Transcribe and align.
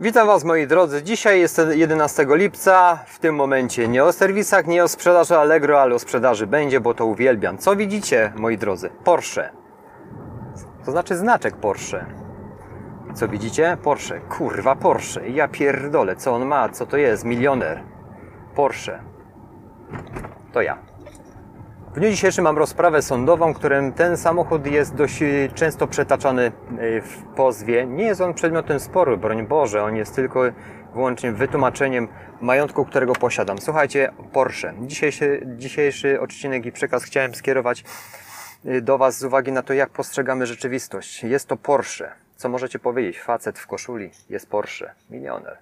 Witam 0.00 0.26
Was 0.26 0.44
moi 0.44 0.66
drodzy. 0.66 1.02
Dzisiaj 1.02 1.40
jest 1.40 1.60
11 1.70 2.26
lipca. 2.28 2.98
W 3.06 3.18
tym 3.18 3.34
momencie 3.34 3.88
nie 3.88 4.04
o 4.04 4.12
serwisach, 4.12 4.66
nie 4.66 4.84
o 4.84 4.88
sprzedaży 4.88 5.38
Allegro, 5.38 5.82
ale 5.82 5.94
o 5.94 5.98
sprzedaży 5.98 6.46
będzie, 6.46 6.80
bo 6.80 6.94
to 6.94 7.06
uwielbiam. 7.06 7.58
Co 7.58 7.76
widzicie 7.76 8.32
moi 8.36 8.58
drodzy? 8.58 8.90
Porsche. 9.04 9.50
To 10.84 10.90
znaczy 10.90 11.16
znaczek 11.16 11.56
Porsche. 11.56 12.06
Co 13.14 13.28
widzicie? 13.28 13.76
Porsche. 13.82 14.20
Kurwa 14.20 14.76
Porsche. 14.76 15.28
Ja 15.28 15.48
pierdolę. 15.48 16.16
Co 16.16 16.34
on 16.34 16.44
ma? 16.44 16.68
Co 16.68 16.86
to 16.86 16.96
jest? 16.96 17.24
Milioner. 17.24 17.82
Porsche. 18.54 19.02
To 20.52 20.62
ja. 20.62 20.78
W 21.98 22.00
dniu 22.00 22.10
dzisiejszym 22.10 22.44
mam 22.44 22.58
rozprawę 22.58 23.02
sądową, 23.02 23.54
którym 23.54 23.92
ten 23.92 24.16
samochód 24.16 24.66
jest 24.66 24.94
dość 24.94 25.22
y, 25.22 25.50
często 25.54 25.86
przetaczany 25.86 26.42
y, 26.46 27.02
w 27.02 27.22
pozwie. 27.36 27.86
Nie 27.86 28.04
jest 28.04 28.20
on 28.20 28.34
przedmiotem 28.34 28.80
sporu, 28.80 29.18
broń 29.18 29.46
Boże, 29.46 29.82
on 29.82 29.96
jest 29.96 30.14
tylko 30.14 30.42
wyłącznie 30.94 31.32
wytłumaczeniem 31.32 32.08
majątku, 32.40 32.84
którego 32.84 33.12
posiadam. 33.12 33.58
Słuchajcie, 33.58 34.12
Porsche. 34.32 34.74
Dzisiejszy, 34.80 35.46
dzisiejszy 35.56 36.20
odcinek 36.20 36.66
i 36.66 36.72
przekaz 36.72 37.04
chciałem 37.04 37.34
skierować 37.34 37.84
y, 38.66 38.82
do 38.82 38.98
Was 38.98 39.18
z 39.18 39.24
uwagi 39.24 39.52
na 39.52 39.62
to, 39.62 39.72
jak 39.72 39.90
postrzegamy 39.90 40.46
rzeczywistość. 40.46 41.24
Jest 41.24 41.48
to 41.48 41.56
Porsche. 41.56 42.12
Co 42.36 42.48
możecie 42.48 42.78
powiedzieć? 42.78 43.20
Facet 43.20 43.58
w 43.58 43.66
koszuli. 43.66 44.10
Jest 44.30 44.50
Porsche. 44.50 44.94
Milioner. 45.10 45.58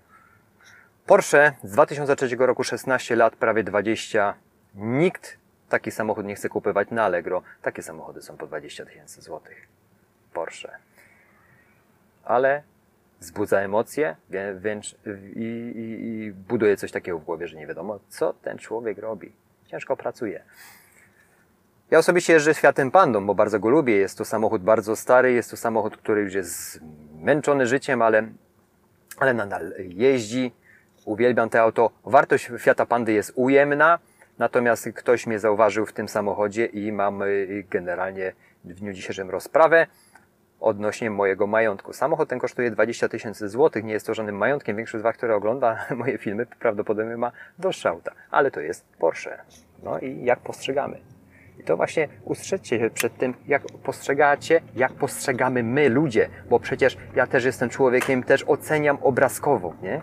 Porsche 1.07 1.53
z 1.63 1.71
2003 1.73 2.37
roku 2.39 2.65
16 2.65 3.17
lat, 3.17 3.37
prawie 3.37 3.65
20. 3.65 4.35
Nikt 4.75 5.46
taki 5.69 5.91
samochód 5.91 6.27
nie 6.27 6.35
chce 6.35 6.49
kupować 6.49 6.91
na 6.91 7.05
Allegro. 7.05 7.43
Takie 7.63 7.83
samochody 7.83 8.23
są 8.23 8.37
po 8.37 8.47
20 8.47 8.87
tysięcy 8.87 9.23
złotych. 9.23 9.69
Porsche. 10.33 10.71
Ale 12.25 12.63
wzbudza 13.21 13.61
emocje 13.61 14.17
wręcz 14.55 14.97
i, 15.37 15.41
i, 15.41 16.07
i 16.09 16.33
buduje 16.33 16.77
coś 16.77 16.93
takiego 16.93 17.19
w 17.19 17.25
głowie, 17.25 17.49
że 17.49 17.57
nie 17.57 17.67
wiadomo, 17.67 17.99
co 18.09 18.33
ten 18.33 18.59
człowiek 18.59 18.99
robi. 18.99 19.33
Ciężko 19.67 19.97
pracuje. 19.97 20.43
Ja 21.91 21.99
osobiście 21.99 22.33
jeżdżę 22.33 22.55
Fiatem 22.55 22.91
Pandą, 22.91 23.27
bo 23.27 23.35
bardzo 23.35 23.61
go 23.61 23.69
lubię. 23.69 23.97
Jest 23.97 24.19
to 24.19 24.25
samochód 24.25 24.63
bardzo 24.63 24.97
stary, 24.97 25.33
jest 25.33 25.51
to 25.51 25.57
samochód, 25.57 25.97
który 25.97 26.21
już 26.23 26.35
jest 26.35 26.81
zmęczony 27.21 27.67
życiem, 27.67 28.03
ale, 28.03 28.29
ale 29.19 29.35
nadal 29.35 29.73
jeździ. 29.79 30.53
Uwielbiam 31.05 31.51
to 31.51 31.61
auto. 31.61 31.91
Wartość 32.05 32.51
Fiata 32.59 32.87
Pandy 32.87 33.13
jest 33.13 33.33
ujemna, 33.35 33.99
Natomiast 34.39 34.89
ktoś 34.95 35.27
mnie 35.27 35.39
zauważył 35.39 35.87
w 35.87 35.93
tym 35.93 36.09
samochodzie 36.09 36.67
i 36.67 36.93
mam 36.93 37.23
y, 37.23 37.65
generalnie 37.71 38.33
w 38.65 38.75
dniu 38.75 38.93
dzisiejszym 38.93 39.31
rozprawę 39.31 39.87
odnośnie 40.61 41.11
mojego 41.11 41.47
majątku. 41.47 41.93
Samochód 41.93 42.29
ten 42.29 42.39
kosztuje 42.39 42.71
20 42.71 43.09
tysięcy 43.09 43.49
złotych, 43.49 43.85
nie 43.85 43.93
jest 43.93 44.07
to 44.07 44.15
żadnym 44.15 44.37
majątkiem. 44.37 44.77
Większość 44.77 45.01
z 45.01 45.03
Was, 45.03 45.17
która 45.17 45.35
ogląda 45.35 45.87
moje 45.97 46.19
filmy, 46.19 46.47
prawdopodobnie 46.47 47.17
ma 47.17 47.33
droższe 47.59 47.89
auta, 47.89 48.13
ale 48.31 48.51
to 48.51 48.61
jest 48.61 48.87
Porsche. 48.99 49.39
No 49.83 49.99
i 49.99 50.25
jak 50.25 50.41
postrzegamy? 50.41 51.01
I 51.61 51.65
to 51.65 51.77
właśnie 51.77 52.09
ustrzeżcie 52.25 52.79
się 52.79 52.91
przed 52.91 53.19
tym, 53.19 53.35
jak 53.47 53.63
postrzegacie, 53.83 54.61
jak 54.75 54.93
postrzegamy 54.93 55.63
my, 55.63 55.89
ludzie, 55.89 56.29
bo 56.51 56.61
przecież 56.61 56.97
ja 57.15 57.27
też 57.27 57.45
jestem 57.45 57.69
człowiekiem, 57.69 58.23
też 58.23 58.45
oceniam 58.47 58.99
obrazkowo, 59.03 59.75
nie? 59.83 60.03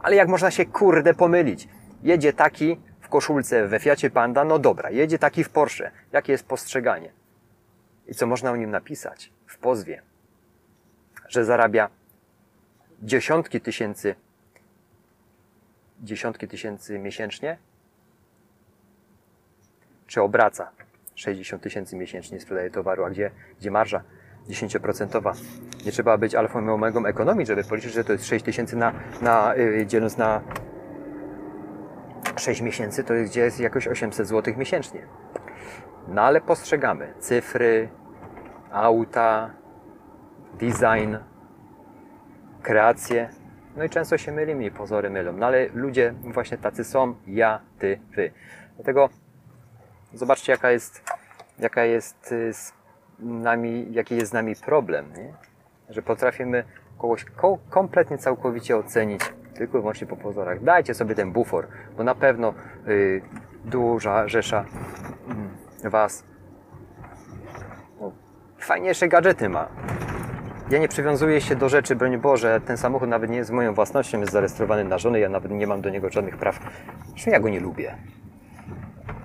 Ale 0.00 0.16
jak 0.16 0.28
można 0.28 0.50
się 0.50 0.66
kurde 0.66 1.14
pomylić? 1.14 1.68
Jedzie 2.02 2.32
taki, 2.32 2.80
w 3.08 3.10
koszulce 3.10 3.68
we 3.68 3.78
Fiacie 3.80 4.10
Panda, 4.10 4.44
no 4.44 4.58
dobra, 4.58 4.90
jedzie 4.90 5.18
taki 5.18 5.44
w 5.44 5.50
Porsche. 5.50 5.90
Jakie 6.12 6.32
jest 6.32 6.46
postrzeganie? 6.46 7.12
I 8.06 8.14
co 8.14 8.26
można 8.26 8.50
o 8.50 8.56
nim 8.56 8.70
napisać 8.70 9.32
w 9.46 9.58
pozwie? 9.58 10.02
Że 11.28 11.44
zarabia 11.44 11.90
dziesiątki 13.02 13.60
tysięcy, 13.60 14.14
dziesiątki 16.00 16.48
tysięcy 16.48 16.98
miesięcznie? 16.98 17.58
Czy 20.06 20.22
obraca 20.22 20.70
60 21.14 21.62
tysięcy 21.62 21.96
miesięcznie, 21.96 22.40
sprzedaje 22.40 22.70
towaru, 22.70 23.04
a 23.04 23.10
gdzie, 23.10 23.30
gdzie 23.60 23.70
marża 23.70 24.02
10%? 24.48 25.34
Nie 25.84 25.92
trzeba 25.92 26.18
być 26.18 26.34
alfą 26.34 26.66
i 26.66 26.68
omegą 26.68 27.06
ekonomii, 27.06 27.46
żeby 27.46 27.64
policzyć, 27.64 27.92
że 27.92 28.04
to 28.04 28.12
jest 28.12 28.26
6 28.26 28.44
tysięcy 28.44 28.76
na, 28.76 28.92
na, 29.22 29.54
yy, 29.54 29.86
dzieląc 29.86 30.16
na 30.16 30.42
6 32.38 32.60
miesięcy 32.60 33.04
to 33.04 33.14
jest, 33.14 33.30
gdzie 33.32 33.40
jest 33.40 33.60
jakoś 33.60 33.88
800 33.88 34.28
zł 34.28 34.54
miesięcznie. 34.56 35.06
No 36.08 36.22
ale 36.22 36.40
postrzegamy 36.40 37.14
cyfry, 37.18 37.88
auta, 38.72 39.50
design, 40.54 41.16
kreacje. 42.62 43.28
No 43.76 43.84
i 43.84 43.90
często 43.90 44.18
się 44.18 44.32
mylimy 44.32 44.64
i 44.64 44.70
pozory 44.70 45.10
mylą. 45.10 45.32
No 45.32 45.46
ale 45.46 45.68
ludzie 45.74 46.14
właśnie 46.24 46.58
tacy 46.58 46.84
są, 46.84 47.14
ja, 47.26 47.60
ty, 47.78 48.00
wy. 48.14 48.30
Dlatego 48.76 49.08
zobaczcie 50.14 50.52
jaka 50.52 50.70
jest, 50.70 51.02
jaka 51.58 51.84
jest 51.84 52.32
y, 52.32 52.52
z 52.52 52.72
nami, 53.20 53.86
jaki 53.90 54.16
jest 54.16 54.30
z 54.30 54.34
nami 54.34 54.56
problem, 54.56 55.12
nie? 55.16 55.32
że 55.88 56.02
potrafimy 56.02 56.64
kogoś 56.98 57.24
kompletnie 57.70 58.18
całkowicie 58.18 58.76
ocenić 58.76 59.20
tylko 59.58 59.78
i 59.78 59.80
wyłącznie 59.80 60.06
po 60.06 60.16
pozorach. 60.16 60.62
Dajcie 60.62 60.94
sobie 60.94 61.14
ten 61.14 61.32
bufor, 61.32 61.66
bo 61.96 62.04
na 62.04 62.14
pewno 62.14 62.54
yy, 62.86 63.22
duża 63.64 64.28
rzesza 64.28 64.64
yy, 65.84 65.90
Was 65.90 66.24
no, 68.00 68.12
fajniejsze 68.58 69.08
gadżety 69.08 69.48
ma. 69.48 69.68
Ja 70.70 70.78
nie 70.78 70.88
przywiązuję 70.88 71.40
się 71.40 71.56
do 71.56 71.68
rzeczy, 71.68 71.96
broń 71.96 72.18
Boże, 72.18 72.60
ten 72.60 72.76
samochód 72.76 73.08
nawet 73.08 73.30
nie 73.30 73.36
jest 73.36 73.50
moją 73.50 73.74
własnością, 73.74 74.20
jest 74.20 74.32
zarejestrowany 74.32 74.84
na 74.84 74.98
żonę, 74.98 75.20
ja 75.20 75.28
nawet 75.28 75.52
nie 75.52 75.66
mam 75.66 75.80
do 75.80 75.90
niego 75.90 76.10
żadnych 76.10 76.36
praw. 76.36 76.58
Zresztą 77.08 77.30
ja 77.30 77.40
go 77.40 77.48
nie 77.48 77.60
lubię. 77.60 77.94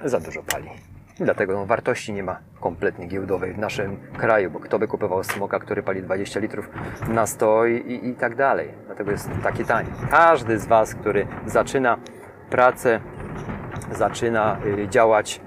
Za 0.03 0.19
dużo 0.19 0.43
pali. 0.43 0.69
Dlatego 1.19 1.65
wartości 1.65 2.13
nie 2.13 2.23
ma 2.23 2.39
kompletnie 2.59 3.07
giełdowej 3.07 3.53
w 3.53 3.57
naszym 3.57 3.97
kraju, 4.17 4.51
bo 4.51 4.59
kto 4.59 4.79
by 4.79 4.87
kupował 4.87 5.23
smoka, 5.23 5.59
który 5.59 5.83
pali 5.83 6.03
20 6.03 6.39
litrów 6.39 6.69
na 7.07 7.27
100 7.27 7.65
i, 7.65 8.09
i, 8.09 8.15
tak 8.15 8.35
dalej. 8.35 8.69
Dlatego 8.85 9.11
jest 9.11 9.29
taki 9.43 9.65
tani. 9.65 9.89
Każdy 10.09 10.59
z 10.59 10.65
Was, 10.65 10.95
który 10.95 11.27
zaczyna 11.45 11.97
pracę, 12.49 12.99
zaczyna 13.91 14.57
y, 14.65 14.87
działać, 14.87 15.41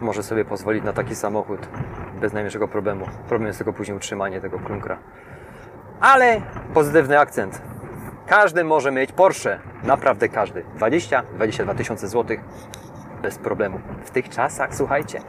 może 0.00 0.22
sobie 0.22 0.44
pozwolić 0.44 0.84
na 0.84 0.92
taki 0.92 1.14
samochód 1.14 1.68
bez 2.20 2.32
najmniejszego 2.32 2.68
problemu. 2.68 3.06
Problem 3.28 3.46
jest 3.46 3.58
tylko 3.58 3.72
później 3.72 3.96
utrzymanie 3.96 4.40
tego 4.40 4.58
klunkra. 4.58 4.98
Ale 6.00 6.40
pozytywny 6.74 7.18
akcent. 7.18 7.62
Każdy 8.26 8.64
może 8.64 8.92
mieć 8.92 9.12
Porsche. 9.12 9.58
Naprawdę 9.84 10.28
każdy. 10.28 10.64
20-22 10.78 11.74
tysiące 11.74 12.08
złotych 12.08 12.40
bez 13.26 13.38
problemu. 13.38 13.80
W 14.04 14.10
tych 14.10 14.28
czasach, 14.28 14.74
słuchajcie, 14.74 15.20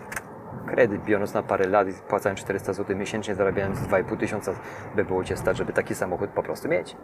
kredyt 0.68 1.04
biorąc 1.04 1.34
na 1.34 1.44
parę 1.44 1.68
lat 1.68 1.88
i 1.88 1.94
płacając 2.10 2.40
400 2.40 2.74
zł 2.74 2.96
miesięcznie, 2.96 3.36
zarabiając 3.36 3.80
2,5 3.80 4.18
tysiąca, 4.18 4.54
by 4.96 5.06
było 5.06 5.24
Cię 5.24 5.38
stać, 5.38 5.58
żeby 5.58 5.74
taki 5.74 5.96
samochód 5.96 6.30
po 6.30 6.44
prostu 6.44 6.68
mieć. 6.68 6.96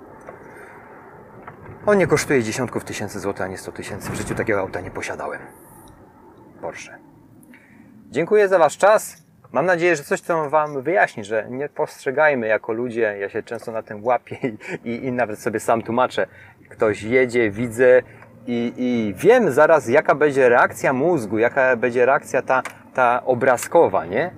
On 1.86 1.98
nie 1.98 2.08
kosztuje 2.08 2.44
dziesiątków 2.44 2.84
tysięcy 2.84 3.20
złotych, 3.20 3.46
a 3.46 3.48
nie 3.48 3.58
100 3.58 3.72
tysięcy. 3.72 4.12
W 4.12 4.16
życiu 4.16 4.36
takiego 4.36 4.60
auta 4.60 4.82
nie 4.82 4.92
posiadałem. 4.92 5.40
Porsche. 6.62 6.98
Dziękuję 8.10 8.48
za 8.48 8.60
Wasz 8.60 8.78
czas. 8.78 9.24
Mam 9.52 9.66
nadzieję, 9.66 9.96
że 9.96 10.04
coś 10.04 10.22
to 10.22 10.50
Wam 10.50 10.82
wyjaśni, 10.82 11.24
że 11.24 11.48
nie 11.50 11.70
postrzegajmy 11.70 12.48
jako 12.48 12.74
ludzie, 12.74 13.18
ja 13.20 13.30
się 13.30 13.44
często 13.44 13.72
na 13.72 13.84
tym 13.84 14.04
łapię 14.04 14.38
i, 14.84 14.90
i, 14.90 15.06
i 15.06 15.12
nawet 15.12 15.40
sobie 15.40 15.60
sam 15.60 15.82
tłumaczę. 15.82 16.28
Ktoś 16.70 17.04
jedzie, 17.04 17.52
widzę, 17.52 18.02
i, 18.48 18.74
i 18.78 19.14
wiem 19.18 19.52
zaraz, 19.52 19.90
jaka 19.90 20.16
będzie 20.16 20.50
reakcja 20.50 20.94
mózgu, 20.94 21.38
jaka 21.38 21.76
będzie 21.76 22.06
reakcja 22.06 22.42
ta, 22.42 22.62
ta 22.94 23.26
obrazkowa, 23.26 24.06
nie? 24.06 24.32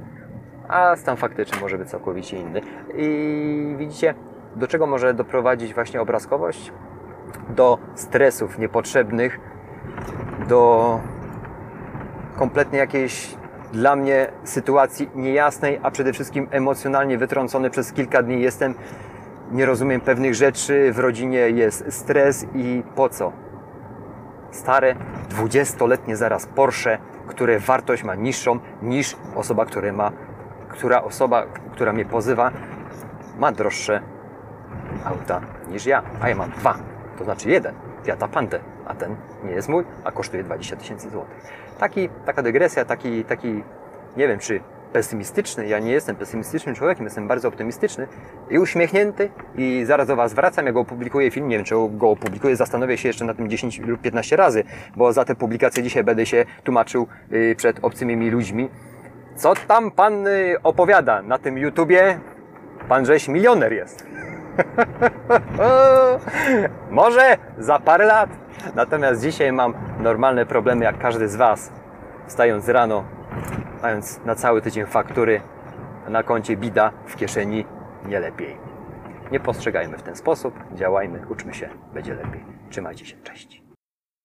A 0.67 0.95
stan 0.95 1.17
faktyczny 1.17 1.61
może 1.61 1.77
być 1.77 1.89
całkowicie 1.89 2.37
inny. 2.37 2.61
I 2.95 3.75
widzicie, 3.77 4.13
do 4.55 4.67
czego 4.67 4.87
może 4.87 5.13
doprowadzić 5.13 5.73
właśnie 5.73 6.01
obrazkowość? 6.01 6.71
Do 7.49 7.77
stresów 7.95 8.59
niepotrzebnych, 8.59 9.39
do 10.47 10.99
kompletnie 12.35 12.79
jakiejś 12.79 13.35
dla 13.73 13.95
mnie 13.95 14.27
sytuacji 14.43 15.09
niejasnej, 15.15 15.79
a 15.83 15.91
przede 15.91 16.13
wszystkim 16.13 16.47
emocjonalnie 16.51 17.17
wytrącony 17.17 17.69
przez 17.69 17.93
kilka 17.93 18.23
dni 18.23 18.41
jestem, 18.41 18.73
nie 19.51 19.65
rozumiem 19.65 20.01
pewnych 20.01 20.35
rzeczy, 20.35 20.91
w 20.93 20.99
rodzinie 20.99 21.39
jest 21.39 21.85
stres 21.93 22.45
i 22.55 22.83
po 22.95 23.09
co? 23.09 23.44
Stare, 24.55 24.95
20-letnie 25.29 26.17
zaraz 26.17 26.45
Porsche, 26.45 26.97
które 27.27 27.59
wartość 27.59 28.03
ma 28.03 28.15
niższą 28.15 28.59
niż 28.81 29.15
osoba, 29.35 29.65
która 29.65 29.93
ma, 29.93 30.11
która 30.69 31.03
osoba, 31.03 31.45
która 31.71 31.93
mnie 31.93 32.05
pozywa, 32.05 32.51
ma 33.37 33.51
droższe 33.51 34.01
auta 35.05 35.41
niż 35.67 35.85
ja, 35.85 36.03
a 36.21 36.29
ja 36.29 36.35
mam 36.35 36.51
dwa, 36.51 36.75
to 37.17 37.23
znaczy 37.23 37.49
jeden, 37.49 37.75
Fiata 38.03 38.27
Pantę, 38.27 38.59
a 38.85 38.95
ten 38.95 39.15
nie 39.43 39.51
jest 39.51 39.69
mój, 39.69 39.85
a 40.03 40.11
kosztuje 40.11 40.43
20 40.43 40.75
tysięcy 40.75 41.09
złotych. 41.09 41.37
Taki, 41.79 42.09
taka 42.25 42.43
dygresja, 42.43 42.85
taki, 42.85 43.23
taki, 43.23 43.63
nie 44.17 44.27
wiem 44.27 44.39
czy 44.39 44.59
pesymistyczny. 44.95 45.67
Ja 45.67 45.79
nie 45.79 45.91
jestem 45.91 46.15
pesymistycznym 46.15 46.75
człowiekiem, 46.75 47.05
jestem 47.05 47.27
bardzo 47.27 47.47
optymistyczny 47.47 48.07
i 48.49 48.59
uśmiechnięty 48.59 49.29
i 49.55 49.83
zaraz 49.85 50.07
do 50.07 50.15
Was 50.15 50.33
wracam, 50.33 50.65
jak 50.65 50.75
opublikuję 50.75 51.31
film, 51.31 51.47
nie 51.47 51.55
wiem 51.55 51.65
czy 51.65 51.75
go 51.89 52.09
opublikuję, 52.09 52.55
zastanowię 52.55 52.97
się 52.97 53.09
jeszcze 53.09 53.25
na 53.25 53.33
tym 53.33 53.49
10 53.49 53.79
lub 53.79 54.01
15 54.01 54.35
razy, 54.35 54.63
bo 54.95 55.13
za 55.13 55.25
te 55.25 55.35
publikacje 55.35 55.83
dzisiaj 55.83 56.03
będę 56.03 56.25
się 56.25 56.45
tłumaczył 56.63 57.07
y, 57.31 57.55
przed 57.57 57.79
obcymi 57.81 58.17
mi 58.17 58.29
ludźmi. 58.29 58.69
Co 59.35 59.53
tam 59.67 59.91
Pan 59.91 60.27
y, 60.27 60.55
opowiada 60.63 61.21
na 61.21 61.37
tym 61.37 61.57
YouTubie? 61.57 62.19
Pan 62.89 63.05
żeś 63.05 63.27
milioner 63.27 63.73
jest. 63.73 64.05
Może 67.01 67.37
za 67.57 67.79
parę 67.79 68.05
lat. 68.05 68.29
Natomiast 68.75 69.21
dzisiaj 69.21 69.51
mam 69.51 69.73
normalne 69.99 70.45
problemy 70.45 70.85
jak 70.85 70.97
każdy 70.99 71.27
z 71.27 71.35
Was. 71.35 71.71
Wstając 72.27 72.69
rano, 72.69 73.03
mając 73.85 74.19
na 74.25 74.35
cały 74.35 74.61
tydzień 74.61 74.85
faktury, 74.85 75.41
na 76.07 76.23
koncie 76.23 76.57
bida, 76.57 76.91
w 77.05 77.15
kieszeni 77.15 77.65
nie 78.05 78.19
lepiej. 78.19 78.57
Nie 79.31 79.39
postrzegajmy 79.39 79.97
w 79.97 80.03
ten 80.03 80.15
sposób, 80.15 80.53
działajmy, 80.73 81.27
uczmy 81.29 81.53
się, 81.53 81.69
będzie 81.93 82.13
lepiej. 82.13 82.43
Trzymajcie 82.69 83.05
się, 83.05 83.17
cześć. 83.23 83.64